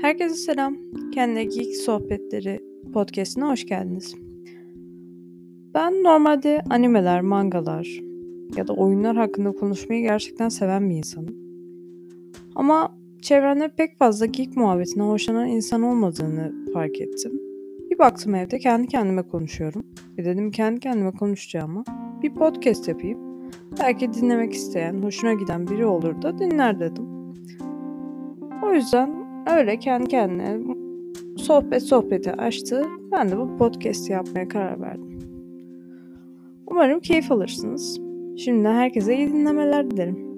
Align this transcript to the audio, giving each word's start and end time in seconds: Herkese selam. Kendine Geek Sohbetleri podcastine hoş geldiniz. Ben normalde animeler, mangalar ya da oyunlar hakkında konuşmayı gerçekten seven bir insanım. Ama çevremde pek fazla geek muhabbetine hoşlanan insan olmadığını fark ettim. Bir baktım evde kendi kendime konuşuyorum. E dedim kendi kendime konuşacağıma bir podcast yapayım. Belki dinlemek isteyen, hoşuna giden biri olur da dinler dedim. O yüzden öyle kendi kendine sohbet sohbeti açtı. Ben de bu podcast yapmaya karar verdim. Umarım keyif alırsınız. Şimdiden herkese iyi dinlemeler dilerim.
Herkese 0.00 0.34
selam. 0.34 0.76
Kendine 1.14 1.44
Geek 1.44 1.76
Sohbetleri 1.76 2.60
podcastine 2.92 3.44
hoş 3.44 3.66
geldiniz. 3.66 4.14
Ben 5.74 6.02
normalde 6.02 6.62
animeler, 6.70 7.20
mangalar 7.20 8.00
ya 8.56 8.68
da 8.68 8.72
oyunlar 8.72 9.16
hakkında 9.16 9.52
konuşmayı 9.52 10.02
gerçekten 10.02 10.48
seven 10.48 10.90
bir 10.90 10.94
insanım. 10.94 11.36
Ama 12.54 12.98
çevremde 13.22 13.68
pek 13.68 13.98
fazla 13.98 14.26
geek 14.26 14.56
muhabbetine 14.56 15.02
hoşlanan 15.02 15.48
insan 15.48 15.82
olmadığını 15.82 16.72
fark 16.72 17.00
ettim. 17.00 17.32
Bir 17.90 17.98
baktım 17.98 18.34
evde 18.34 18.58
kendi 18.58 18.86
kendime 18.88 19.22
konuşuyorum. 19.22 19.82
E 20.18 20.24
dedim 20.24 20.50
kendi 20.50 20.80
kendime 20.80 21.10
konuşacağıma 21.10 21.84
bir 22.22 22.34
podcast 22.34 22.88
yapayım. 22.88 23.18
Belki 23.80 24.12
dinlemek 24.12 24.52
isteyen, 24.52 25.02
hoşuna 25.02 25.34
giden 25.34 25.66
biri 25.66 25.86
olur 25.86 26.22
da 26.22 26.38
dinler 26.38 26.80
dedim. 26.80 27.04
O 28.62 28.74
yüzden 28.74 29.19
öyle 29.46 29.78
kendi 29.78 30.08
kendine 30.08 30.58
sohbet 31.36 31.82
sohbeti 31.82 32.32
açtı. 32.32 32.84
Ben 33.12 33.28
de 33.28 33.38
bu 33.38 33.56
podcast 33.56 34.10
yapmaya 34.10 34.48
karar 34.48 34.80
verdim. 34.80 35.18
Umarım 36.66 37.00
keyif 37.00 37.32
alırsınız. 37.32 38.00
Şimdiden 38.36 38.74
herkese 38.74 39.16
iyi 39.16 39.28
dinlemeler 39.28 39.90
dilerim. 39.90 40.30